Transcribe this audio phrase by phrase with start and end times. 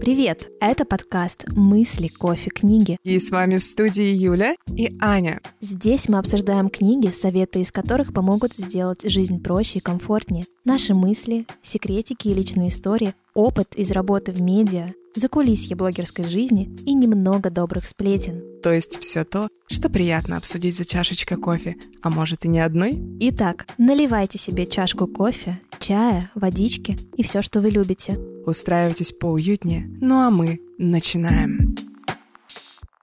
[0.00, 0.50] Привет!
[0.62, 2.96] Это подкаст «Мысли, кофе, книги».
[3.04, 5.42] И с вами в студии Юля и Аня.
[5.60, 10.46] Здесь мы обсуждаем книги, советы из которых помогут сделать жизнь проще и комфортнее.
[10.64, 16.94] Наши мысли, секретики и личные истории, опыт из работы в медиа, закулисье блогерской жизни и
[16.94, 18.42] немного добрых сплетен.
[18.62, 22.98] То есть все то, что приятно обсудить за чашечкой кофе, а может и не одной?
[23.20, 28.18] Итак, наливайте себе чашку кофе, чая, водички и все, что вы любите.
[28.46, 31.76] Устраивайтесь поуютнее, ну а мы начинаем.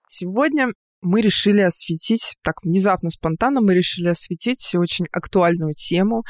[0.07, 0.71] Сегодня
[1.07, 6.23] мы решили осветить, так внезапно, спонтанно мы решили осветить очень актуальную тему.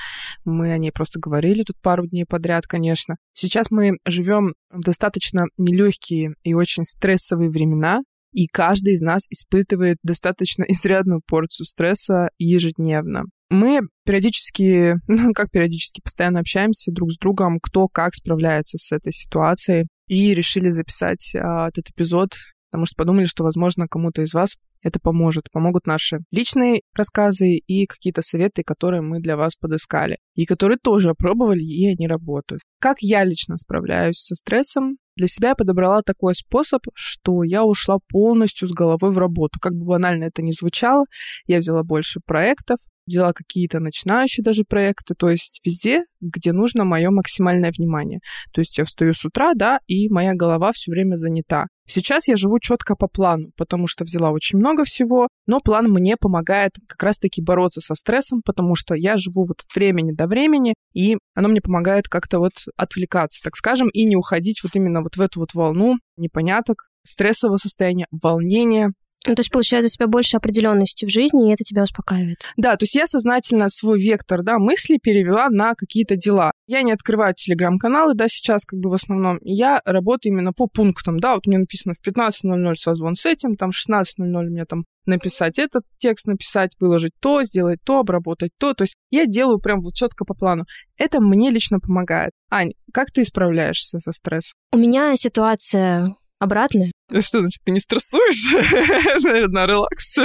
[0.46, 3.16] Мы о ней просто говорили тут пару дней подряд, конечно.
[3.34, 8.02] Сейчас мы живем в достаточно нелегкие и очень стрессовые времена,
[8.34, 13.24] и каждый из нас испытывает достаточно изрядную порцию стресса ежедневно.
[13.50, 19.12] Мы периодически, ну как периодически, постоянно общаемся друг с другом, кто как справляется с этой
[19.12, 22.30] ситуацией, и решили записать а, этот эпизод
[22.70, 25.46] потому что подумали, что, возможно, кому-то из вас это поможет.
[25.52, 31.10] Помогут наши личные рассказы и какие-то советы, которые мы для вас подыскали, и которые тоже
[31.10, 32.62] опробовали, и они работают.
[32.80, 34.98] Как я лично справляюсь со стрессом?
[35.16, 39.58] Для себя я подобрала такой способ, что я ушла полностью с головой в работу.
[39.60, 41.06] Как бы банально это ни звучало,
[41.48, 47.10] я взяла больше проектов, взяла какие-то начинающие даже проекты, то есть везде, где нужно мое
[47.10, 48.20] максимальное внимание.
[48.54, 51.66] То есть я встаю с утра, да, и моя голова все время занята.
[51.90, 56.18] Сейчас я живу четко по плану, потому что взяла очень много всего, но план мне
[56.18, 60.74] помогает как раз-таки бороться со стрессом, потому что я живу вот от времени до времени,
[60.94, 65.16] и оно мне помогает как-то вот отвлекаться, так скажем, и не уходить вот именно вот
[65.16, 68.92] в эту вот волну непоняток, стрессового состояния, волнения,
[69.26, 72.38] ну, то есть, получается, у тебя больше определенности в жизни, и это тебя успокаивает.
[72.56, 76.52] Да, то есть я сознательно свой вектор да, мысли перевела на какие-то дела.
[76.68, 79.40] Я не открываю телеграм-каналы, да, сейчас как бы в основном.
[79.42, 83.72] Я работаю именно по пунктам, да, вот мне написано в 15.00 созвон с этим, там
[83.72, 88.74] в 16.00 мне там написать этот текст, написать, выложить то, сделать то, обработать то.
[88.74, 90.66] То есть я делаю прям вот четко по плану.
[90.98, 92.32] Это мне лично помогает.
[92.52, 94.54] Ань, как ты справляешься со стрессом?
[94.74, 96.92] У меня ситуация обратная.
[97.10, 98.52] Что значит, ты не стрессуешь?
[99.50, 100.24] на релаксе.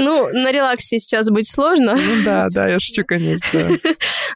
[0.00, 1.94] Ну, на релаксе сейчас быть сложно.
[1.94, 3.76] Ну да, да, я шучу, конечно.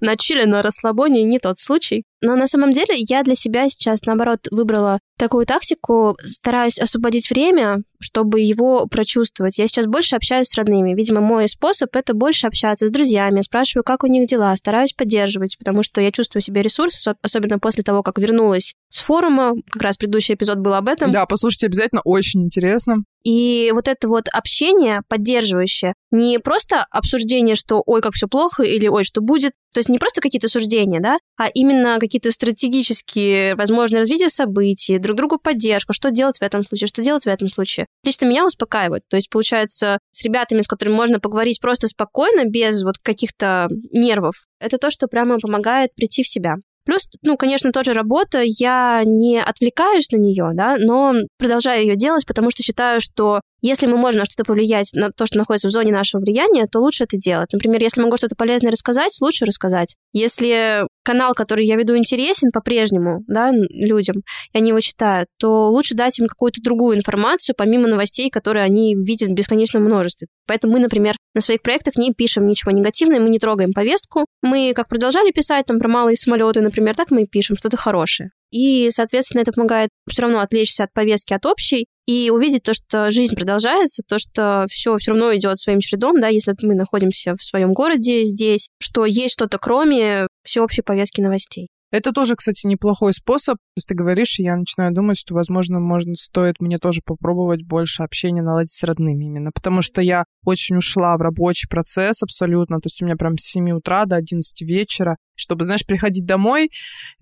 [0.01, 2.05] на чиле, на расслабоне не тот случай.
[2.23, 7.83] Но на самом деле я для себя сейчас, наоборот, выбрала такую тактику, стараюсь освободить время,
[8.01, 9.59] чтобы его прочувствовать.
[9.59, 10.95] Я сейчас больше общаюсь с родными.
[10.95, 15.57] Видимо, мой способ— это больше общаться с друзьями, спрашиваю, как у них дела, стараюсь поддерживать,
[15.59, 19.55] потому что я чувствую себе ресурс, особенно после того, как вернулась с форума.
[19.71, 21.13] Как раз предыдущий эпизод был об этом.
[21.13, 22.99] Да, послушайте обязательно, очень интересно.
[23.27, 28.87] И вот это вот общение поддерживающее, не просто обсуждение, что ой, как все плохо, или
[28.87, 33.99] ой, что будет, то есть не просто какие-то суждения, да, а именно какие-то стратегические, возможные
[33.99, 37.87] развития событий, друг другу поддержку, что делать в этом случае, что делать в этом случае.
[38.05, 39.03] Лично меня успокаивает.
[39.11, 44.37] То есть, получается, с ребятами, с которыми можно поговорить просто спокойно, без вот каких-то нервов,
[44.61, 46.59] это то, что прямо помогает прийти в себя.
[46.87, 52.25] Плюс, ну, конечно, тоже работа, я не отвлекаюсь на нее, да, но продолжаю ее делать,
[52.25, 55.73] потому что считаю, что если мы можем на что-то повлиять, на то, что находится в
[55.73, 57.53] зоне нашего влияния, то лучше это делать.
[57.53, 59.97] Например, если могу что-то полезное рассказать, лучше рассказать.
[60.19, 64.23] Если канал, который я веду, интересен по-прежнему да, людям,
[64.55, 68.95] и они его читают, то лучше дать им какую-то другую информацию, помимо новостей, которые они
[68.95, 70.29] видят в бесконечном множестве.
[70.47, 74.25] Поэтому мы, например, на своих проектах не пишем ничего негативного, мы не трогаем повестку.
[74.41, 78.31] Мы как продолжали писать там про малые самолеты, например, так мы и пишем что-то хорошее.
[78.51, 83.11] И, соответственно, это помогает все равно отвлечься от повестки, от общей, и увидеть то, что
[83.11, 87.43] жизнь продолжается, то, что все все равно идет своим чередом, да, если мы находимся в
[87.43, 91.69] своем городе здесь, что есть что-то кроме всеобщей повестки новостей.
[91.93, 93.59] Это тоже, кстати, неплохой способ.
[93.77, 98.43] Если ты говоришь, я начинаю думать, что, возможно, можно, стоит мне тоже попробовать больше общения
[98.43, 99.51] наладить с родными именно.
[99.55, 102.81] Потому что я очень ушла в рабочий процесс абсолютно.
[102.81, 106.71] То есть у меня прям с 7 утра до 11 вечера чтобы, знаешь, приходить домой,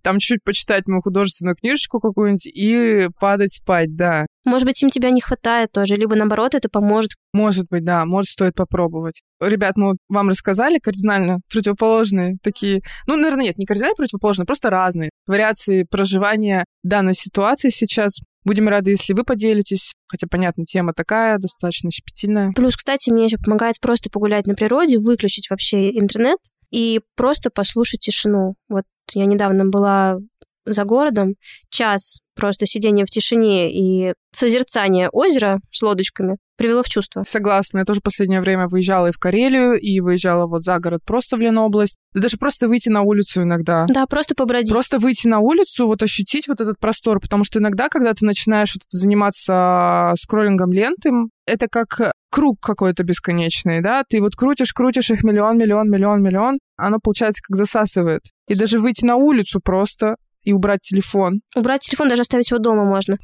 [0.03, 4.27] там чуть-чуть почитать мою художественную книжечку какую-нибудь и падать спать, да.
[4.45, 7.13] Может быть, им тебя не хватает тоже, либо наоборот это поможет.
[7.33, 9.23] Может быть, да, может, стоит попробовать.
[9.41, 15.11] Ребят, мы вам рассказали кардинально противоположные такие, ну, наверное, нет, не кардинально противоположные, просто разные
[15.27, 18.21] вариации проживания данной ситуации сейчас.
[18.45, 22.53] Будем рады, если вы поделитесь, хотя, понятно, тема такая, достаточно щепетильная.
[22.55, 26.39] Плюс, кстати, мне еще помогает просто погулять на природе, выключить вообще интернет,
[26.75, 28.57] и просто послушать тишину.
[28.69, 30.19] Вот я недавно была
[30.67, 31.35] за городом,
[31.71, 37.23] час просто сидения в тишине и созерцания озера с лодочками привело в чувство.
[37.25, 37.79] Согласна.
[37.79, 41.41] Я тоже последнее время выезжала и в Карелию, и выезжала вот за город просто в
[41.41, 41.97] Ленобласть.
[42.13, 43.87] Да даже просто выйти на улицу иногда.
[43.89, 44.73] Да, просто побродить.
[44.73, 48.75] Просто выйти на улицу, вот ощутить вот этот простор, потому что иногда, когда ты начинаешь
[48.75, 51.11] вот заниматься скроллингом ленты,
[51.47, 56.59] это как круг какой-то бесконечный, да, ты вот крутишь, крутишь их миллион, миллион, миллион, миллион,
[56.77, 58.23] оно, получается, как засасывает.
[58.49, 61.43] И даже выйти на улицу просто и убрать телефон.
[61.55, 63.19] Убрать телефон, даже оставить его дома можно.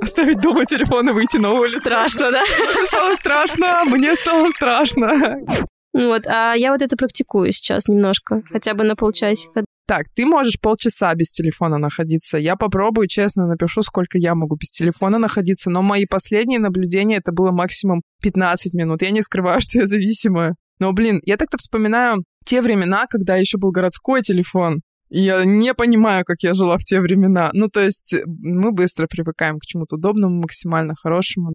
[0.00, 1.80] Оставить дома телефон и выйти на улицу.
[1.80, 2.40] Страшно, да?
[2.40, 5.36] Мне стало страшно, мне стало страшно.
[5.92, 9.62] Вот, а я вот это практикую сейчас немножко, хотя бы на полчасика.
[9.92, 12.38] Так, ты можешь полчаса без телефона находиться.
[12.38, 15.68] Я попробую, честно, напишу, сколько я могу без телефона находиться.
[15.68, 19.02] Но мои последние наблюдения, это было максимум 15 минут.
[19.02, 20.54] Я не скрываю, что я зависимая.
[20.78, 24.80] Но, блин, я так-то вспоминаю те времена, когда еще был городской телефон.
[25.10, 27.50] И я не понимаю, как я жила в те времена.
[27.52, 31.52] Ну, то есть мы быстро привыкаем к чему-то удобному, максимально хорошему.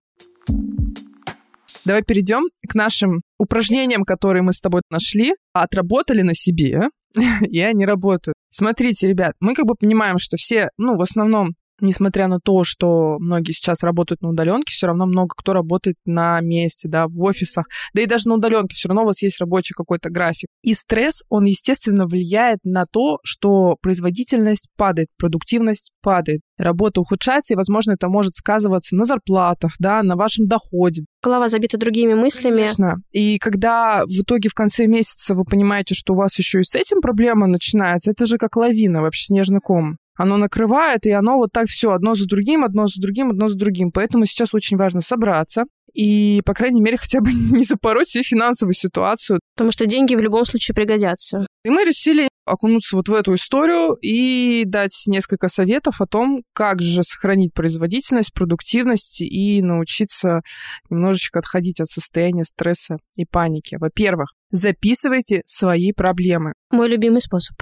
[1.86, 6.90] Давай перейдем к нашим упражнениям, которые мы с тобой нашли, отработали на себе,
[7.42, 8.36] и они работают.
[8.50, 13.18] Смотрите, ребят, мы как бы понимаем, что все, ну, в основном несмотря на то, что
[13.20, 17.66] многие сейчас работают на удаленке, все равно много кто работает на месте, да, в офисах.
[17.94, 20.50] Да и даже на удаленке все равно у вас есть рабочий какой-то график.
[20.64, 27.58] И стресс, он, естественно, влияет на то, что производительность падает, продуктивность падает, работа ухудшается, и,
[27.58, 31.06] возможно, это может сказываться на зарплатах, да, на вашем доходе.
[31.24, 32.64] Голова забита другими мыслями.
[32.64, 32.96] Конечно.
[33.12, 36.76] И когда в итоге в конце месяца вы понимаете, что у вас еще и с
[36.76, 41.52] этим проблема начинается, это же как лавина, вообще снежный ком оно накрывает, и оно вот
[41.52, 43.92] так все одно за другим, одно за другим, одно за другим.
[43.92, 48.74] Поэтому сейчас очень важно собраться и, по крайней мере, хотя бы не запороть себе финансовую
[48.74, 49.40] ситуацию.
[49.56, 51.46] Потому что деньги в любом случае пригодятся.
[51.64, 56.82] И мы решили окунуться вот в эту историю и дать несколько советов о том, как
[56.82, 60.42] же сохранить производительность, продуктивность и научиться
[60.90, 63.76] немножечко отходить от состояния стресса и паники.
[63.76, 66.54] Во-первых, записывайте свои проблемы.
[66.72, 67.58] Мой любимый способ.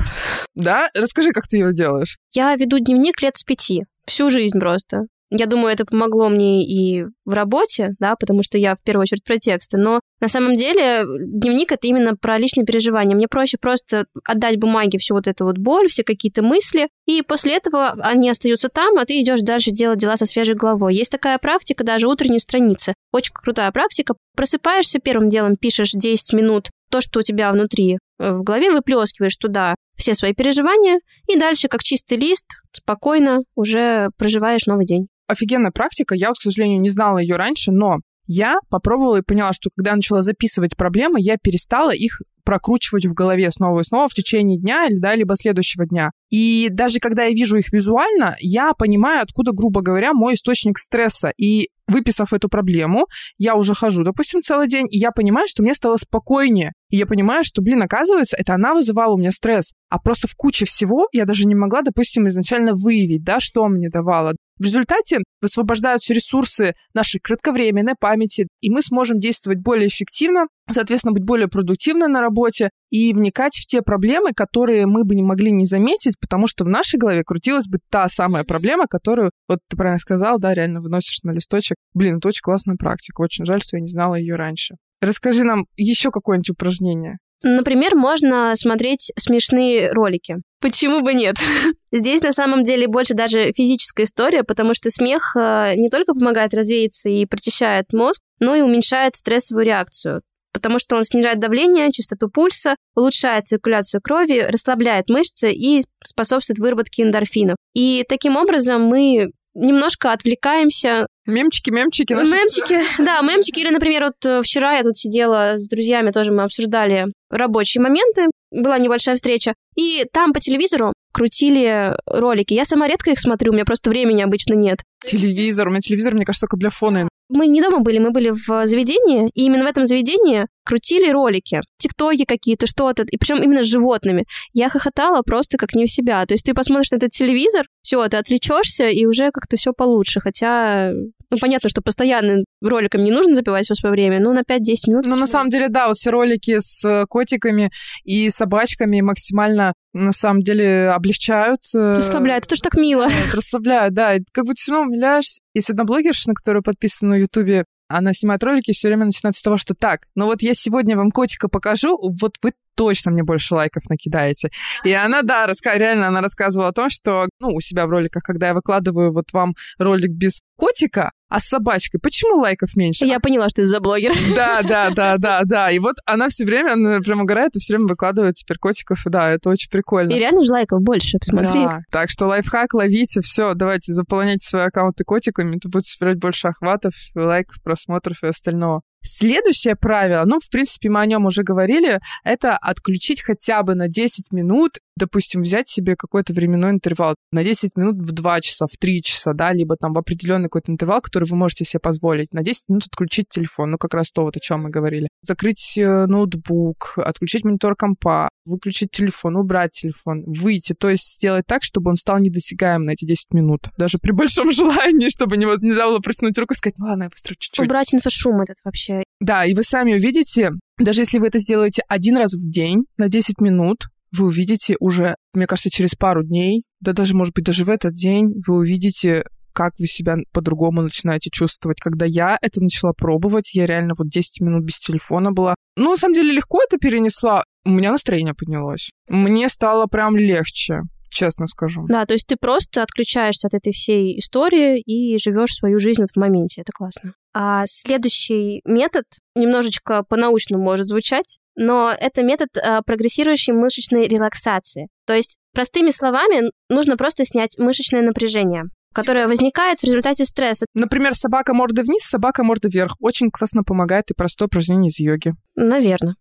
[0.54, 0.89] Да?
[0.94, 2.18] Расскажи, как ты его делаешь.
[2.33, 3.86] Я веду дневник лет с пяти.
[4.06, 5.06] Всю жизнь просто.
[5.38, 9.24] Я думаю, это помогло мне и в работе, да, потому что я в первую очередь
[9.26, 13.16] про тексты, но на самом деле дневник это именно про личные переживания.
[13.16, 17.58] Мне проще просто отдать бумаге всю вот эту вот боль, все какие-то мысли, и после
[17.58, 20.96] этого они остаются там, а ты идешь дальше делать дела со свежей головой.
[20.96, 22.94] Есть такая практика, даже утренние страницы.
[23.12, 24.16] Очень крутая практика.
[24.38, 29.36] Просыпаешься первым делом, пишешь 10 минут то, что у тебя внутри э, в голове, выплескиваешь
[29.36, 35.72] туда все свои переживания, и дальше, как чистый лист, спокойно уже проживаешь новый день офигенная
[35.72, 36.16] практика.
[36.16, 39.92] Я, вот, к сожалению, не знала ее раньше, но я попробовала и поняла, что когда
[39.92, 44.60] я начала записывать проблемы, я перестала их прокручивать в голове снова и снова в течение
[44.60, 46.12] дня или, да, либо следующего дня.
[46.30, 51.31] И даже когда я вижу их визуально, я понимаю, откуда, грубо говоря, мой источник стресса.
[51.38, 53.07] И выписав эту проблему,
[53.38, 56.74] я уже хожу, допустим, целый день, и я понимаю, что мне стало спокойнее.
[56.89, 59.74] И я понимаю, что, блин, оказывается, это она вызывала у меня стресс.
[59.89, 63.89] А просто в куче всего я даже не могла, допустим, изначально выявить, да, что мне
[63.89, 64.33] давало.
[64.57, 71.24] В результате высвобождаются ресурсы нашей кратковременной памяти, и мы сможем действовать более эффективно, соответственно, быть
[71.24, 75.66] более продуктивны на работе и вникать в те проблемы, которые мы бы не могли не
[75.66, 80.00] заметить, потому что в нашей голове крутилась бы та самая проблема, которую, вот ты правильно
[80.00, 81.75] сказал, да, реально выносишь на листочек.
[81.94, 83.22] Блин, это очень классная практика.
[83.22, 84.75] Очень жаль, что я не знала ее раньше.
[85.01, 87.18] Расскажи нам еще какое-нибудь упражнение.
[87.47, 90.38] Например, можно смотреть смешные ролики.
[90.62, 91.36] Почему бы нет?
[91.92, 96.55] Здесь на самом деле больше даже физическая история, потому что смех э, не только помогает
[96.55, 100.22] развеяться и прочищает мозг, но и уменьшает стрессовую реакцию
[100.53, 107.03] потому что он снижает давление, частоту пульса, улучшает циркуляцию крови, расслабляет мышцы и способствует выработке
[107.03, 107.58] эндорфинов.
[107.74, 111.07] И таким образом мы немножко отвлекаемся.
[111.25, 112.13] Мемчики, мемчики.
[112.13, 113.59] Наши мемчики, да, мемчики.
[113.59, 118.27] Или, например, вот э, вчера я тут сидела с друзьями, тоже мы обсуждали рабочие моменты,
[118.51, 122.53] была небольшая встреча, и там по телевизору крутили ролики.
[122.53, 124.79] Я сама редко их смотрю, у меня просто времени обычно нет.
[125.05, 127.07] Телевизор, у меня телевизор, мне кажется, только для фона.
[127.29, 131.62] Мы не дома были, мы были в заведении, и именно в этом заведении крутили ролики,
[131.77, 134.25] тиктоки какие-то, что-то, и причем именно с животными.
[134.53, 136.25] Я хохотала просто как не в себя.
[136.25, 140.20] То есть ты посмотришь на этот телевизор, все, ты отвлечешься, и уже как-то все получше.
[140.20, 140.91] Хотя,
[141.29, 145.05] ну, понятно, что постоянно роликом не нужно запивать все свое время, но на 5-10 минут.
[145.05, 147.72] Ну, на самом деле, да, вот все ролики с котиками
[148.03, 151.62] и собачками максимально на самом деле облегчают.
[151.74, 152.46] Расслабляют.
[152.46, 153.08] Это же так мило.
[153.34, 154.15] Расслабляют, да.
[154.15, 155.39] И как бы ты все равно умиляешься.
[155.53, 159.36] Есть одна блогерша, на которую подписана на Ютубе, она снимает ролики и все время начинает
[159.36, 163.24] с того, что так, ну вот я сегодня вам котика покажу, вот вы точно мне
[163.24, 164.50] больше лайков накидаете.
[164.84, 165.77] И она, да, раска...
[165.77, 169.25] реально, она рассказывала о том, что, ну, у себя в роликах, когда я выкладываю вот
[169.34, 173.05] вам ролик без котика, а с собачкой, почему лайков меньше?
[173.05, 174.13] Я поняла, что ты за блогер.
[174.36, 175.72] Да, да, да, да, да.
[175.72, 179.00] И вот она все время, она прям угорает и все время выкладывает теперь котиков.
[179.05, 180.13] Да, это очень прикольно.
[180.13, 181.63] И реально же лайков больше, посмотри.
[181.63, 181.79] Да.
[181.91, 186.94] Так что лайфхак ловите, все, давайте заполняйте свои аккаунты котиками, то будет собирать больше охватов,
[187.15, 188.82] лайков, просмотров и остального.
[189.07, 193.88] Следующее правило, ну, в принципе, мы о нем уже говорили, это отключить хотя бы на
[193.88, 198.78] 10 минут, допустим, взять себе какой-то временной интервал на 10 минут в 2 часа, в
[198.78, 202.32] 3 часа, да, либо там в определенный какой-то интервал, который вы можете себе позволить.
[202.34, 205.08] На 10 минут отключить телефон, ну, как раз то, вот о чем мы говорили.
[205.22, 211.64] Закрыть э, ноутбук, отключить монитор компа, выключить телефон, убрать телефон, выйти, то есть сделать так,
[211.64, 213.70] чтобы он стал недосягаем на эти 10 минут.
[213.78, 217.04] Даже при большом желании, чтобы не, вот, нельзя было протянуть руку и сказать, ну ладно,
[217.04, 217.66] я быстро чуть-чуть.
[217.66, 222.18] Убрать инфошум этот вообще да, и вы сами увидите, даже если вы это сделаете один
[222.18, 226.93] раз в день на 10 минут, вы увидите уже, мне кажется, через пару дней, да
[226.93, 231.79] даже, может быть, даже в этот день, вы увидите, как вы себя по-другому начинаете чувствовать.
[231.79, 235.55] Когда я это начала пробовать, я реально вот 10 минут без телефона была.
[235.77, 237.43] Ну, на самом деле, легко это перенесла.
[237.63, 238.89] У меня настроение поднялось.
[239.07, 240.81] Мне стало прям легче
[241.15, 241.86] честно скажу.
[241.88, 246.10] Да, то есть ты просто отключаешься от этой всей истории и живешь свою жизнь вот
[246.13, 246.62] в моменте.
[246.62, 247.13] Это классно.
[247.34, 249.05] А следующий метод
[249.36, 254.88] немножечко по-научному может звучать, но это метод а, прогрессирующей мышечной релаксации.
[255.07, 260.65] То есть, простыми словами, нужно просто снять мышечное напряжение которое возникает в результате стресса.
[260.74, 262.95] Например, собака морда вниз, собака морда вверх.
[263.01, 265.34] Очень классно помогает и простое упражнение из йоги.
[265.55, 266.15] Наверное.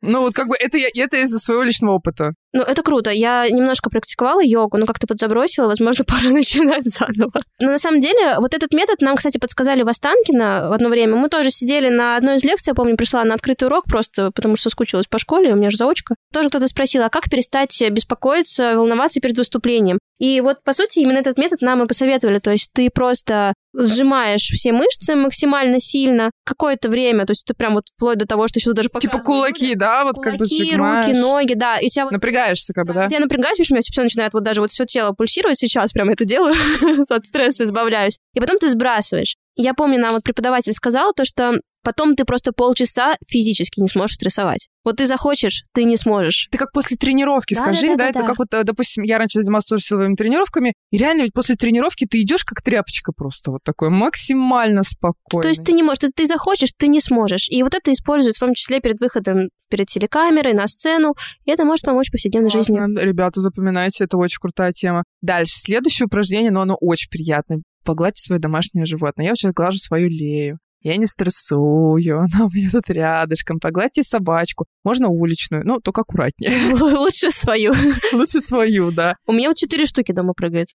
[0.00, 2.32] Ну вот как бы это, я, это из-за своего личного опыта.
[2.54, 3.10] Ну, это круто.
[3.10, 5.66] Я немножко практиковала йогу, но как-то подзабросила.
[5.66, 7.40] Возможно, пора начинать заново.
[7.60, 11.16] Но на самом деле, вот этот метод нам, кстати, подсказали в Останкино в одно время.
[11.16, 14.56] Мы тоже сидели на одной из лекций, я помню, пришла на открытый урок просто потому,
[14.56, 16.14] что скучилась по школе, у меня же заочка.
[16.32, 19.98] Тоже кто-то спросил, а как перестать беспокоиться, волноваться перед выступлением?
[20.18, 22.38] И вот, по сути, именно этот метод нам и посоветовали.
[22.38, 27.74] То есть ты просто сжимаешь все мышцы максимально сильно какое-то время, то есть ты прям
[27.74, 31.06] вот вплоть до того, что еще даже Типа кулаки, да, вот кулаки, как бы сжимаешь.
[31.06, 31.78] руки, ноги, да.
[31.78, 33.08] И тебя Напрягаешься как бы, да?
[33.10, 35.92] Я напрягаюсь, потому что у меня все начинает вот даже вот все тело пульсировать сейчас,
[35.92, 36.54] прям это делаю,
[37.08, 38.18] от стресса избавляюсь.
[38.34, 39.36] И потом ты сбрасываешь.
[39.56, 44.14] Я помню, нам вот преподаватель сказал то, что потом ты просто полчаса физически не сможешь
[44.14, 44.68] стрессовать.
[44.84, 46.48] Вот ты захочешь, ты не сможешь.
[46.50, 48.26] Ты как после тренировки, Да, скажи, да, да, да, это да.
[48.26, 52.06] как вот, э, допустим, я раньше занималась тоже силовыми тренировками, и реально ведь после тренировки
[52.06, 55.42] ты идешь как тряпочка просто вот такой, максимально спокойно.
[55.42, 57.48] То есть ты не можешь, ты, ты захочешь, ты не сможешь.
[57.48, 61.64] И вот это используют в том числе перед выходом перед телекамерой, на сцену, и это
[61.64, 62.78] может помочь в повседневной жизни.
[63.00, 65.04] Ребята, запоминайте, это очень крутая тема.
[65.20, 67.62] Дальше, следующее упражнение, но оно очень приятное.
[67.84, 69.26] Погладьте свое домашнее животное.
[69.26, 70.58] Я сейчас глажу свою Лею.
[70.82, 73.58] Я не стрессую, она у меня тут рядышком.
[73.58, 74.66] Погладьте собачку.
[74.84, 76.74] Можно уличную, ну, только аккуратнее.
[76.80, 77.72] Лучше свою.
[78.12, 79.16] Лучше свою, да.
[79.26, 80.68] У меня вот четыре штуки дома прыгает.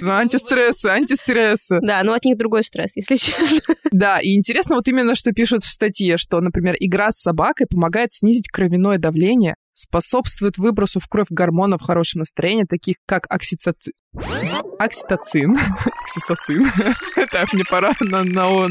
[0.00, 1.78] Ну, антистрессы, антистрессы.
[1.82, 3.74] Да, но от них другой стресс, если честно.
[3.90, 8.12] Да, и интересно вот именно, что пишут в статье, что, например, игра с собакой помогает
[8.12, 13.92] снизить кровяное давление, способствует выбросу в кровь гормонов хорошего настроения, таких как окситоцин.
[14.78, 15.56] Окситоцин.
[16.02, 16.64] Окситоцин.
[17.32, 18.24] Так, мне пора на,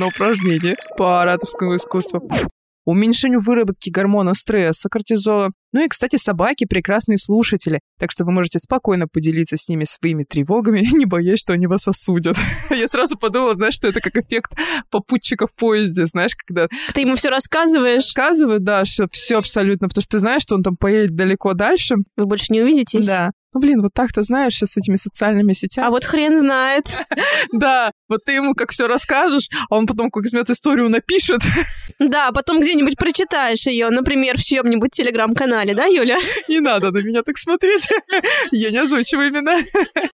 [0.07, 2.21] упражнение по ораторскому искусству.
[2.85, 5.51] Уменьшению выработки гормона стресса, кортизола.
[5.73, 10.23] Ну и, кстати, собаки прекрасные слушатели, так что вы можете спокойно поделиться с ними своими
[10.23, 12.37] тревогами, не боясь, что они вас осудят.
[12.69, 14.53] Я сразу подумала, знаешь, что это как эффект
[14.89, 20.01] попутчика в поезде, знаешь, когда Ты ему все рассказываешь, рассказывают, да, что все абсолютно, потому
[20.01, 21.95] что ты знаешь, что он там поедет далеко дальше.
[22.17, 23.05] вы больше не увидитесь.
[23.05, 23.31] Да.
[23.53, 25.87] Ну, блин, вот так-то знаешь сейчас с этими социальными сетями.
[25.87, 26.85] А вот хрен знает.
[27.51, 31.41] Да, вот ты ему как все расскажешь, а он потом как возьмет историю, напишет.
[31.99, 36.17] Да, потом где-нибудь прочитаешь ее, например, в чьем-нибудь телеграм-канале, да, Юля?
[36.47, 37.87] Не надо на меня так смотреть.
[38.51, 39.59] Я не озвучиваю имена.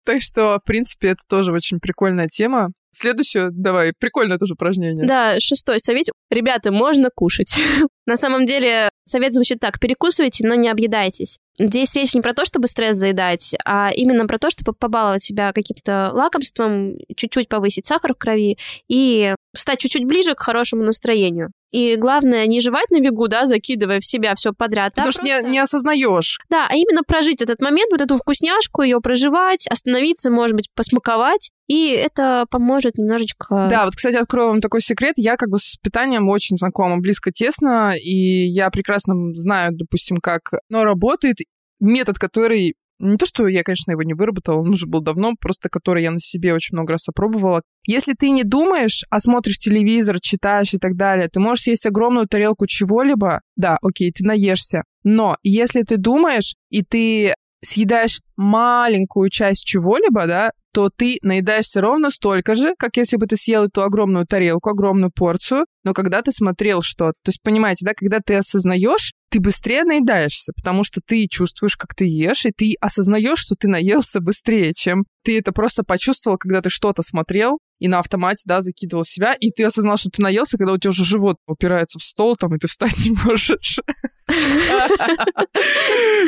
[0.05, 2.71] Так что, в принципе, это тоже очень прикольная тема.
[2.93, 5.05] Следующее, давай, прикольное тоже упражнение.
[5.05, 6.07] Да, шестой совет.
[6.31, 7.59] Ребята, можно кушать.
[8.07, 9.79] На самом деле, совет звучит так.
[9.81, 11.39] Перекусывайте, но не объедайтесь.
[11.59, 15.53] Здесь речь не про то, чтобы стресс заедать, а именно про то, чтобы побаловать себя
[15.53, 18.59] каким-то лакомством, чуть-чуть повысить сахар в крови
[18.89, 21.51] и стать чуть-чуть ближе к хорошему настроению.
[21.71, 24.93] И главное, не жевать на бегу, да, закидывая в себя все подряд.
[24.95, 26.39] а Потому что просто- не, не осознаешь.
[26.49, 31.51] Да, а именно прожить этот момент, вот эту вкусняшку, ее проживать, остановиться, может быть, посмаковать,
[31.67, 33.67] и это поможет немножечко...
[33.71, 35.15] Да, вот, кстати, открою вам такой секрет.
[35.17, 40.41] Я как бы с питанием очень знакома, близко, тесно, и я прекрасно знаю, допустим, как
[40.71, 41.37] оно работает.
[41.81, 45.69] Метод, который не то, что я, конечно, его не выработала, он уже был давно, просто
[45.69, 47.63] который я на себе очень много раз опробовала.
[47.87, 52.27] Если ты не думаешь, а смотришь телевизор, читаешь и так далее, ты можешь съесть огромную
[52.27, 59.65] тарелку чего-либо, да, окей, ты наешься, Но если ты думаешь, и ты съедаешь маленькую часть
[59.65, 64.27] чего-либо, да, то ты наедаешься ровно столько же, как если бы ты съел эту огромную
[64.27, 67.15] тарелку, огромную порцию, но когда ты смотрел что-то.
[67.23, 71.95] То есть, понимаете, да, когда ты осознаешь, ты быстрее наедаешься, потому что ты чувствуешь, как
[71.95, 76.61] ты ешь, и ты осознаешь, что ты наелся быстрее, чем ты это просто почувствовал, когда
[76.61, 80.57] ты что-то смотрел, и на автомате, да, закидывал себя, и ты осознал, что ты наелся,
[80.57, 83.81] когда у тебя уже живот упирается в стол, там, и ты встать не можешь.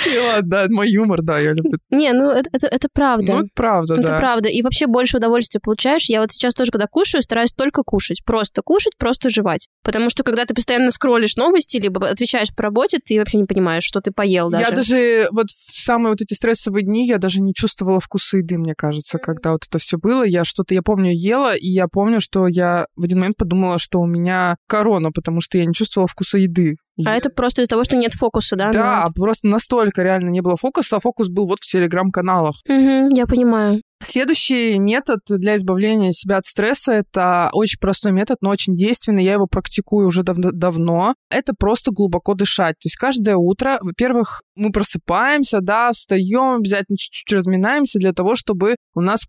[0.06, 1.78] И ладно, мой юмор, да, я люблю.
[1.96, 3.32] Не, ну это, это, это правда.
[3.32, 4.02] Ну, это правда, да.
[4.02, 4.48] Это правда.
[4.48, 6.08] И вообще больше удовольствия получаешь.
[6.08, 8.22] Я вот сейчас тоже, когда кушаю, стараюсь только кушать.
[8.24, 9.68] Просто кушать, просто жевать.
[9.82, 13.84] Потому что когда ты постоянно скроллишь новости, либо отвечаешь по работе, ты вообще не понимаешь,
[13.84, 14.64] что ты поел даже.
[14.64, 18.58] Я даже вот в самые вот эти стрессовые дни я даже не чувствовала вкуса еды,
[18.58, 20.24] мне кажется, когда вот это все было.
[20.24, 24.00] Я что-то, я помню, ела, и я помню, что я в один момент подумала, что
[24.00, 26.76] у меня корона, потому что я не чувствовала вкуса еды.
[27.04, 28.70] А это просто из-за того, что нет фокуса, да?
[28.70, 29.12] Да, на...
[29.12, 32.56] просто настолько реально не было фокуса, а фокус был вот в телеграм-каналах.
[32.68, 33.82] Угу, я понимаю.
[34.02, 39.24] Следующий метод для избавления себя от стресса— это очень простой метод, но очень действенный.
[39.24, 41.14] Я его практикую уже дав- давно.
[41.30, 42.74] Это просто глубоко дышать.
[42.74, 48.76] То есть каждое утро, во-первых, мы просыпаемся, да, встаем, обязательно чуть-чуть разминаемся для того, чтобы
[48.94, 49.26] у нас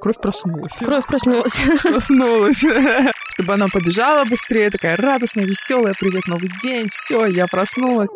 [0.00, 0.76] кровь проснулась.
[0.78, 1.60] Кровь проснулась.
[1.82, 2.64] Проснулась.
[3.34, 8.10] Чтобы она побежала быстрее, такая радостная, веселая, привет, новый день, все, я проснулась.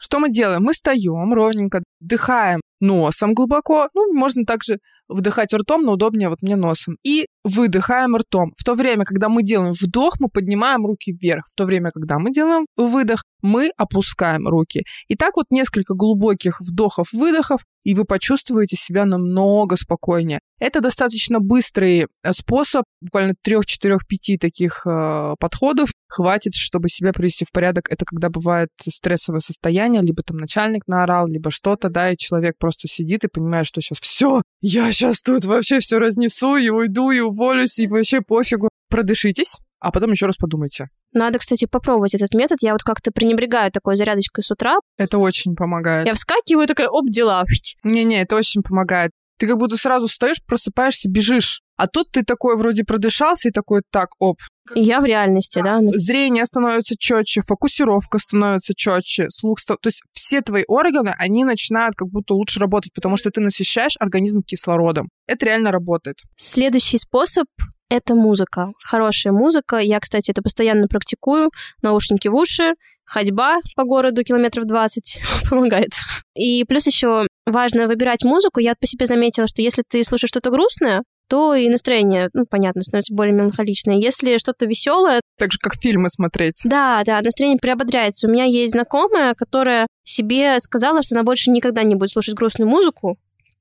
[0.00, 0.62] Что мы делаем?
[0.62, 3.90] Мы встаем ровненько, вдыхаем носом глубоко.
[3.92, 4.78] Ну, можно также
[5.10, 6.96] вдыхать ртом, но удобнее вот мне носом.
[7.04, 8.52] И выдыхаем ртом.
[8.56, 11.44] В то время, когда мы делаем вдох, мы поднимаем руки вверх.
[11.46, 14.84] В то время, когда мы делаем выдох, мы опускаем руки.
[15.08, 20.40] И так вот несколько глубоких вдохов-выдохов, и вы почувствуете себя намного спокойнее.
[20.58, 23.98] Это достаточно быстрый э, способ, буквально 3-4-5
[24.38, 27.90] таких э, подходов хватит, чтобы себя привести в порядок.
[27.90, 32.88] Это когда бывает стрессовое состояние, либо там начальник наорал, либо что-то, да, и человек просто
[32.88, 37.20] сидит и понимает, что сейчас все, я сейчас тут вообще все разнесу и уйду, и
[37.20, 38.68] уволюсь, и вообще пофигу.
[38.90, 40.88] Продышитесь, а потом еще раз подумайте.
[41.12, 42.58] Надо, кстати, попробовать этот метод.
[42.60, 44.76] Я вот как-то пренебрегаю такой зарядочкой с утра.
[44.98, 46.06] Это очень помогает.
[46.06, 47.44] Я вскакиваю, такая, оп, дела.
[47.82, 49.10] Не-не, это очень помогает.
[49.40, 51.62] Ты как будто сразу встаешь, просыпаешься, бежишь.
[51.78, 54.36] А тут ты такой вроде продышался и такой, так, оп.
[54.74, 55.80] Я в реальности, да?
[55.82, 59.58] Зрение становится четче, фокусировка становится четче, слух...
[59.64, 63.96] То есть все твои органы, они начинают как будто лучше работать, потому что ты насыщаешь
[63.98, 65.08] организм кислородом.
[65.26, 66.18] Это реально работает.
[66.36, 67.46] Следующий способ
[67.88, 68.68] это музыка.
[68.84, 69.78] Хорошая музыка.
[69.78, 71.50] Я, кстати, это постоянно практикую.
[71.82, 72.74] Наушники в уши,
[73.04, 75.90] ходьба по городу километров 20 помогает.
[76.34, 78.60] И плюс еще важно выбирать музыку.
[78.60, 82.82] Я по себе заметила, что если ты слушаешь что-то грустное, то и настроение, ну, понятно,
[82.82, 83.96] становится более меланхоличное.
[83.96, 85.20] Если что-то веселое...
[85.38, 86.62] Так же, как фильмы смотреть.
[86.64, 88.26] Да, да, настроение приободряется.
[88.26, 92.68] У меня есть знакомая, которая себе сказала, что она больше никогда не будет слушать грустную
[92.68, 93.16] музыку,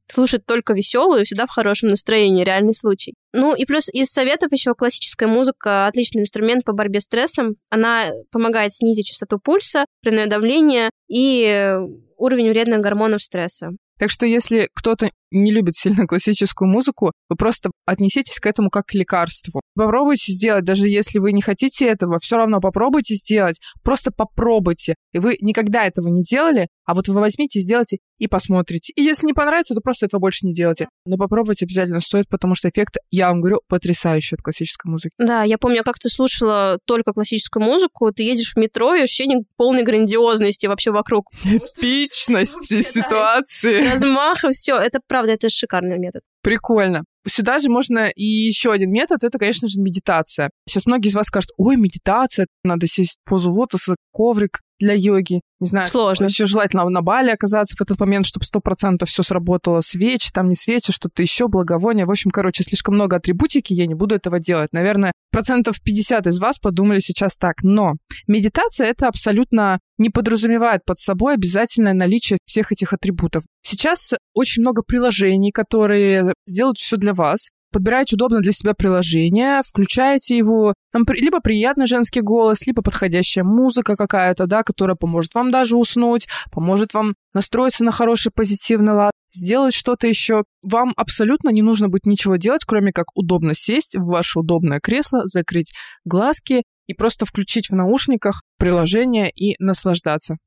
[0.07, 3.13] слушать только веселую, всегда в хорошем настроении, реальный случай.
[3.33, 7.55] Ну и плюс из советов еще классическая музыка, отличный инструмент по борьбе с стрессом.
[7.69, 11.77] Она помогает снизить частоту пульса, кровяное давление и
[12.19, 13.71] уровень вредных гормонов стресса.
[13.97, 18.85] Так что если кто-то не любит сильно классическую музыку, вы просто отнеситесь к этому как
[18.85, 19.61] к лекарству.
[19.75, 24.95] Попробуйте сделать, даже если вы не хотите этого, все равно попробуйте сделать, просто попробуйте.
[25.11, 28.93] И вы никогда этого не делали, а вот вы возьмите, сделайте и посмотрите.
[28.95, 30.89] И если не понравится, то просто этого больше не делайте.
[31.05, 35.15] Но попробовать обязательно стоит, потому что эффект, я вам говорю, потрясающий от классической музыки.
[35.17, 39.43] Да, я помню, как ты слушала только классическую музыку, ты едешь в метро, и ощущение
[39.57, 41.25] полной грандиозности вообще вокруг.
[41.45, 43.89] Эпичности ситуации.
[43.89, 46.21] Размаха, все, это правда, это шикарный метод.
[46.41, 47.03] Прикольно.
[47.27, 50.49] Сюда же можно и еще один метод, это, конечно же, медитация.
[50.67, 55.41] Сейчас многие из вас скажут, ой, медитация, надо сесть в позу лотоса, коврик для йоги.
[55.59, 56.25] Не знаю, Сложно.
[56.25, 59.81] Еще желательно на Бали оказаться в этот момент, чтобы сто процентов все сработало.
[59.81, 62.05] Свечи, там не свечи, что-то еще, благовоние.
[62.05, 64.71] В общем, короче, слишком много атрибутики, я не буду этого делать.
[64.71, 67.61] Наверное, процентов 50 из вас подумали сейчас так.
[67.61, 67.95] Но
[68.27, 73.43] медитация это абсолютно не подразумевает под собой обязательное наличие всех этих атрибутов.
[73.61, 80.37] Сейчас очень много приложений, которые сделают все для вас подбираете удобно для себя приложение, включаете
[80.37, 85.77] его, там либо приятный женский голос, либо подходящая музыка какая-то, да, которая поможет вам даже
[85.77, 90.43] уснуть, поможет вам настроиться на хороший позитивный лад, сделать что-то еще.
[90.63, 95.21] Вам абсолютно не нужно будет ничего делать, кроме как удобно сесть в ваше удобное кресло,
[95.25, 95.73] закрыть
[96.05, 100.37] глазки и просто включить в наушниках приложение и наслаждаться.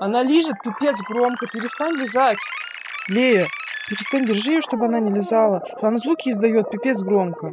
[0.00, 2.38] Она лежит, пипец, громко, перестань лизать.
[3.08, 3.46] Лея,
[3.88, 5.62] Перестань, держи ее, чтобы она не лизала.
[5.80, 7.52] Она звуки издает, пипец громко.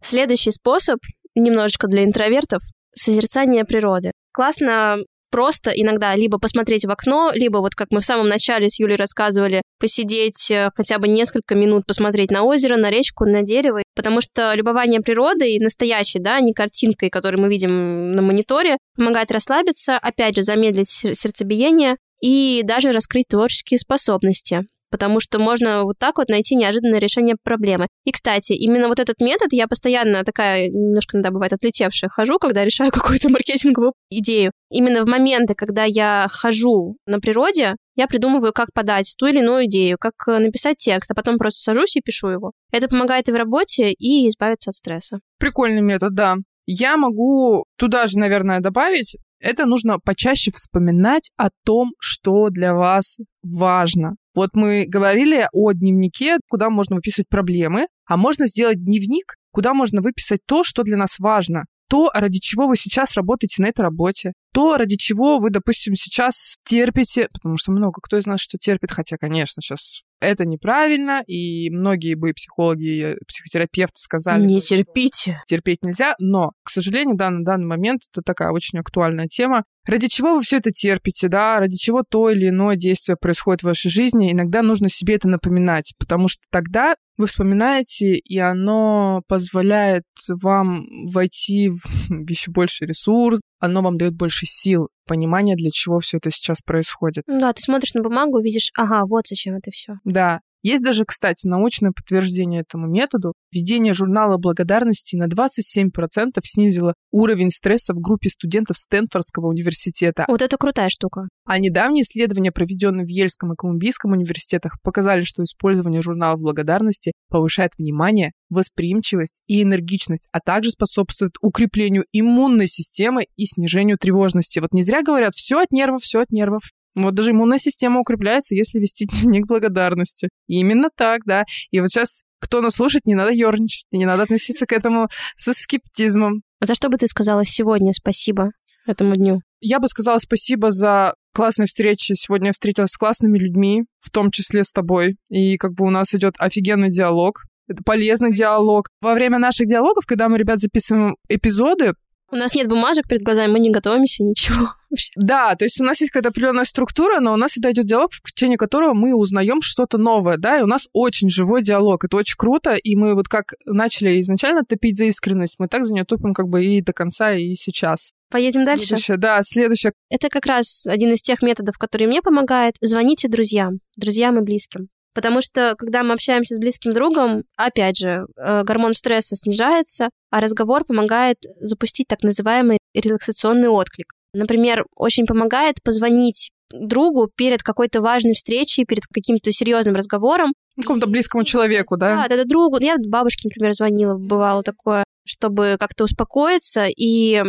[0.00, 0.98] Следующий способ,
[1.34, 2.62] немножечко для интровертов,
[2.94, 4.12] созерцание природы.
[4.32, 4.98] Классно
[5.30, 8.96] просто иногда либо посмотреть в окно, либо вот как мы в самом начале с Юлей
[8.96, 14.20] рассказывали, посидеть э, хотя бы несколько минут, посмотреть на озеро, на речку, на дерево, потому
[14.20, 20.36] что любование природой настоящей, да, не картинкой, которую мы видим на мониторе, помогает расслабиться, опять
[20.36, 26.54] же, замедлить сердцебиение и даже раскрыть творческие способности потому что можно вот так вот найти
[26.54, 27.88] неожиданное решение проблемы.
[28.04, 32.64] И, кстати, именно вот этот метод, я постоянно такая, немножко иногда бывает отлетевшая, хожу, когда
[32.64, 34.52] решаю какую-то маркетинговую идею.
[34.70, 39.66] Именно в моменты, когда я хожу на природе, я придумываю, как подать ту или иную
[39.66, 42.52] идею, как э, написать текст, а потом просто сажусь и пишу его.
[42.72, 45.18] Это помогает и в работе, и избавиться от стресса.
[45.38, 46.36] Прикольный метод, да.
[46.66, 53.18] Я могу туда же, наверное, добавить, это нужно почаще вспоминать о том, что для вас
[53.42, 54.16] важно.
[54.34, 60.02] Вот мы говорили о дневнике, куда можно выписывать проблемы, а можно сделать дневник, куда можно
[60.02, 64.32] выписать то, что для нас важно то, ради чего вы сейчас работаете на этой работе,
[64.52, 68.90] то, ради чего вы, допустим, сейчас терпите, потому что много кто из нас что терпит,
[68.90, 74.44] хотя, конечно, сейчас это неправильно, и многие бы психологи и психотерапевты сказали...
[74.44, 75.42] Не терпите.
[75.46, 79.64] Терпеть нельзя, но, к сожалению, да, на данный момент это такая очень актуальная тема.
[79.86, 83.66] Ради чего вы все это терпите, да, ради чего то или иное действие происходит в
[83.66, 90.04] вашей жизни, иногда нужно себе это напоминать, потому что тогда вы вспоминаете, и оно позволяет
[90.28, 91.80] вам войти в
[92.28, 97.24] еще больше ресурс, оно вам дает больше сил, понимания, для чего все это сейчас происходит.
[97.26, 99.94] Да, ты смотришь на бумагу, видишь, ага, вот зачем это все.
[100.04, 103.34] Да, есть даже, кстати, научное подтверждение этому методу.
[103.52, 110.24] Введение журнала благодарности на 27% снизило уровень стресса в группе студентов Стэнфордского университета.
[110.28, 111.28] Вот это крутая штука.
[111.46, 117.72] А недавние исследования, проведенные в Ельском и Колумбийском университетах, показали, что использование журнала благодарности повышает
[117.78, 124.58] внимание, восприимчивость и энергичность, а также способствует укреплению иммунной системы и снижению тревожности.
[124.58, 126.62] Вот не зря говорят, все от нервов, все от нервов.
[126.96, 130.28] Вот даже иммунная система укрепляется, если вести дневник благодарности.
[130.48, 131.44] Именно так, да.
[131.70, 135.52] И вот сейчас кто нас слушает, не надо ерничать, не надо относиться к этому со
[135.52, 136.42] скептизмом.
[136.60, 138.50] А за что бы ты сказала сегодня спасибо
[138.86, 139.40] этому дню?
[139.60, 142.12] Я бы сказала спасибо за классные встречи.
[142.14, 145.16] Сегодня я встретилась с классными людьми, в том числе с тобой.
[145.28, 147.42] И как бы у нас идет офигенный диалог.
[147.68, 148.88] Это полезный диалог.
[149.00, 151.94] Во время наших диалогов, когда мы, ребят, записываем эпизоды,
[152.32, 155.12] у нас нет бумажек перед глазами, мы не готовимся, ничего вообще.
[155.16, 158.10] Да, то есть у нас есть какая-то определенная структура, но у нас всегда идет диалог,
[158.12, 162.04] в течение которого мы узнаем что-то новое, да, и у нас очень живой диалог.
[162.04, 165.94] Это очень круто, и мы вот как начали изначально топить за искренность, мы так за
[165.94, 168.12] нее топим как бы и до конца, и сейчас.
[168.28, 168.86] Поедем дальше?
[168.86, 169.92] Следующее, да, следующее.
[170.10, 172.74] Это как раз один из тех методов, который мне помогает.
[172.80, 174.88] Звоните друзьям, друзьям и близким.
[175.16, 180.40] Потому что, когда мы общаемся с близким другом, опять же, э, гормон стресса снижается, а
[180.40, 184.12] разговор помогает запустить так называемый релаксационный отклик.
[184.34, 190.52] Например, очень помогает позвонить другу перед какой-то важной встречей, перед каким-то серьезным разговором.
[190.78, 192.26] Какому-то близкому человеку, да?
[192.28, 192.76] Да, это другу.
[192.78, 197.42] Я бабушке, например, звонила, бывало такое, чтобы как-то успокоиться, и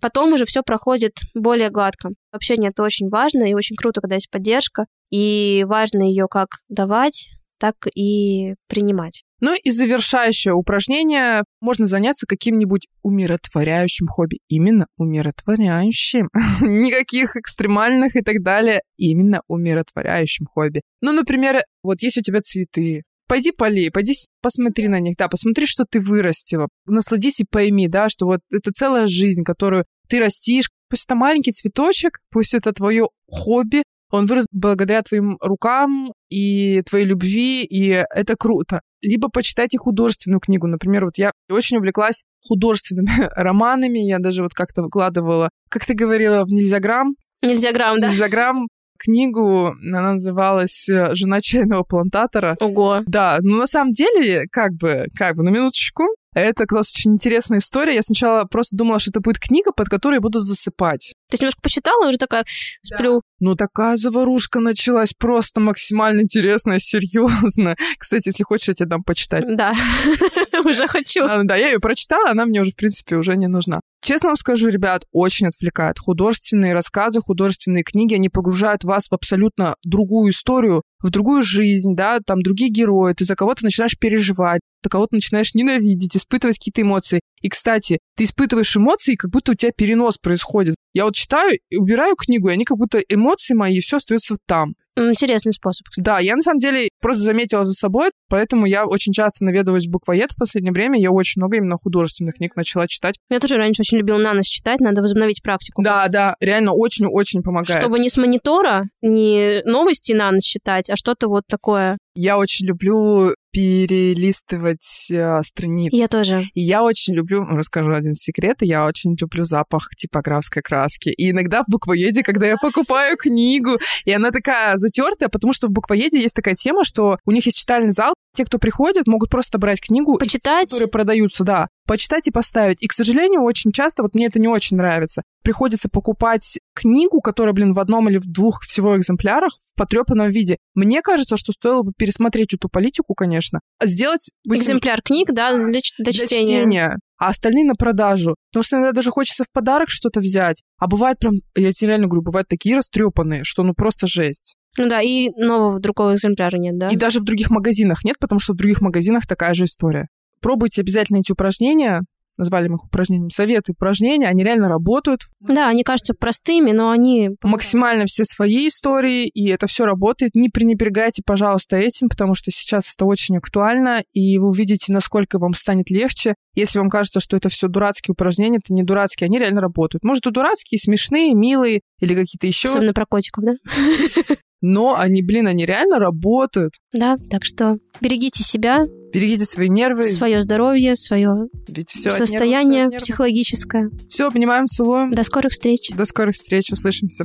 [0.00, 2.10] потом уже все проходит более гладко.
[2.32, 7.30] Общение это очень важно и очень круто, когда есть поддержка и важно ее как давать,
[7.58, 9.22] так и принимать.
[9.40, 11.44] Ну и завершающее упражнение.
[11.60, 14.38] Можно заняться каким-нибудь умиротворяющим хобби.
[14.48, 16.28] Именно умиротворяющим.
[16.60, 18.82] Никаких экстремальных и так далее.
[18.98, 20.82] Именно умиротворяющим хобби.
[21.00, 25.66] Ну, например, вот есть у тебя цветы, пойди полей, пойди посмотри на них, да, посмотри,
[25.66, 30.68] что ты вырастила, насладись и пойми, да, что вот это целая жизнь, которую ты растишь,
[30.88, 37.06] пусть это маленький цветочек, пусть это твое хобби, он вырос благодаря твоим рукам и твоей
[37.06, 38.80] любви, и это круто.
[39.00, 40.66] Либо почитайте художественную книгу.
[40.66, 44.00] Например, вот я очень увлеклась художественными романами.
[44.00, 47.14] Я даже вот как-то выкладывала, как ты говорила, в Нельзяграм.
[47.40, 48.08] Нельзяграм, да.
[48.08, 48.66] Нельзяграм
[49.00, 52.56] книгу, она называлась «Жена чайного плантатора».
[52.60, 53.00] Ого.
[53.06, 57.58] Да, ну на самом деле, как бы, как бы, на минуточку, это оказалась очень интересная
[57.58, 57.94] история.
[57.94, 61.14] Я сначала просто думала, что это будет книга, под которой я буду засыпать.
[61.30, 62.44] То есть немножко почитала и уже такая
[62.82, 63.14] сплю.
[63.14, 63.20] Да.
[63.40, 67.76] Ну, такая заварушка началась просто максимально интересная, серьезная.
[67.98, 69.44] Кстати, если хочешь, я тебе дам почитать.
[69.56, 69.72] Да,
[70.64, 71.26] уже хочу.
[71.44, 73.80] Да, я ее прочитала, она мне уже, в принципе, уже не нужна.
[74.02, 75.98] Честно вам скажу, ребят, очень отвлекает.
[75.98, 82.18] Художественные рассказы, художественные книги, они погружают вас в абсолютно другую историю, в другую жизнь, да,
[82.24, 87.20] там другие герои, ты за кого-то начинаешь переживать, ты кого-то начинаешь ненавидеть, испытывать какие-то эмоции.
[87.42, 90.76] И, кстати, ты испытываешь эмоции, как будто у тебя перенос происходит.
[90.92, 94.36] Я вот читаю и убираю книгу, и они как будто эмоции мои, и все остается
[94.46, 94.74] там.
[95.00, 95.86] Интересный способ.
[95.88, 96.04] Кстати.
[96.04, 99.90] Да, я на самом деле просто заметила за собой, поэтому я очень часто наведываюсь в
[99.90, 101.00] буквоед в последнее время.
[101.00, 103.16] Я очень много именно художественных книг начала читать.
[103.30, 105.82] Я тоже раньше очень любила на ночь читать, надо возобновить практику.
[105.82, 107.80] Да, да, реально очень-очень помогает.
[107.80, 111.98] Чтобы не с монитора, не новости на ночь читать, а что-то вот такое.
[112.14, 115.96] Я очень люблю перелистывать э, страницы.
[115.96, 116.42] Я тоже.
[116.54, 121.10] И я очень люблю, расскажу один секрет, я очень люблю запах типографской краски.
[121.10, 125.70] И иногда в буквоеде, когда я покупаю книгу, и она такая затертая, потому что в
[125.70, 129.58] буквоеде есть такая тема, что у них есть читальный зал, те, кто приходят, могут просто
[129.58, 130.70] брать книгу, Почитать.
[130.70, 132.82] которые продаются, да, почитать и поставить.
[132.82, 137.52] И, к сожалению, очень часто, вот мне это не очень нравится, приходится покупать книгу, которая,
[137.54, 140.58] блин, в одном или в двух всего экземплярах в потрепанном виде.
[140.74, 144.30] Мне кажется, что стоило бы пересмотреть эту политику, конечно, а сделать...
[144.48, 146.44] Экземпляр книг, да, для, для для чтения.
[146.44, 148.34] чтения, а остальные на продажу.
[148.50, 150.62] Потому что иногда даже хочется в подарок что-то взять.
[150.78, 154.56] А бывает прям, я тебе реально говорю, бывают такие растрепанные, что ну просто жесть.
[154.78, 156.88] Ну да, и нового другого экземпляра нет, да?
[156.88, 160.08] И даже в других магазинах нет, потому что в других магазинах такая же история.
[160.40, 162.02] Пробуйте обязательно эти упражнения,
[162.38, 165.20] назвали мы их упражнениями, советы, упражнения, они реально работают.
[165.40, 167.30] Да, они кажутся простыми, но они...
[167.42, 170.34] Максимально все свои истории, и это все работает.
[170.34, 175.52] Не пренебрегайте, пожалуйста, этим, потому что сейчас это очень актуально, и вы увидите, насколько вам
[175.52, 176.34] станет легче.
[176.54, 180.02] Если вам кажется, что это все дурацкие упражнения, это не дурацкие, они реально работают.
[180.02, 183.52] Может, и дурацкие, смешные, милые или какие-то еще, Особенно про котиков, да?
[184.60, 186.72] но они, блин, они реально работают.
[186.92, 193.90] Да, так что берегите себя, Берегите свои нервы, свое здоровье, свое ведь все состояние психологическое.
[194.08, 195.10] Все, обнимаем, целуем.
[195.10, 195.90] До скорых встреч.
[195.96, 197.24] До скорых встреч, услышимся.